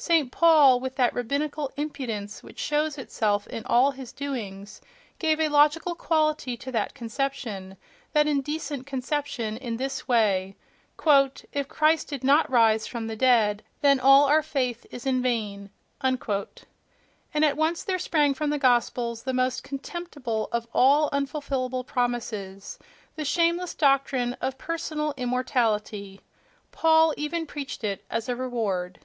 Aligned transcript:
St. 0.00 0.30
Paul, 0.30 0.78
with 0.78 0.94
that 0.94 1.12
rabbinical 1.12 1.72
impudence 1.76 2.40
which 2.40 2.60
shows 2.60 2.98
itself 2.98 3.48
in 3.48 3.64
all 3.66 3.90
his 3.90 4.12
doings, 4.12 4.80
gave 5.18 5.40
a 5.40 5.48
logical 5.48 5.96
quality 5.96 6.56
to 6.56 6.70
that 6.70 6.94
conception, 6.94 7.76
that 8.12 8.28
indecent 8.28 8.86
conception, 8.86 9.56
in 9.56 9.76
this 9.76 10.06
way: 10.06 10.54
"If 11.52 11.66
Christ 11.66 12.06
did 12.06 12.22
not 12.22 12.48
rise 12.48 12.86
from 12.86 13.08
the 13.08 13.16
dead, 13.16 13.64
then 13.80 13.98
all 13.98 14.26
our 14.26 14.40
faith 14.40 14.86
is 14.92 15.04
in 15.04 15.20
vain!"—And 15.20 15.68
at 17.34 17.56
once 17.56 17.82
there 17.82 17.98
sprang 17.98 18.34
from 18.34 18.50
the 18.50 18.56
Gospels 18.58 19.24
the 19.24 19.34
most 19.34 19.64
contemptible 19.64 20.48
of 20.52 20.68
all 20.72 21.10
unfulfillable 21.10 21.82
promises, 21.82 22.78
the 23.16 23.24
shameless 23.24 23.74
doctrine 23.74 24.34
of 24.34 24.58
personal 24.58 25.12
immortality.... 25.16 26.20
Paul 26.70 27.14
even 27.16 27.46
preached 27.46 27.82
it 27.82 28.04
as 28.08 28.28
a 28.28 28.36
reward.... 28.36 29.00